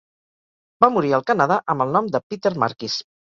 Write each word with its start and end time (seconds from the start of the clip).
Va 0.85 0.89
morir 0.95 1.11
al 1.17 1.25
Canadà 1.27 1.59
amb 1.75 1.85
el 1.87 1.93
nom 1.99 2.09
de 2.17 2.21
Peter 2.33 2.55
Markis. 2.67 2.97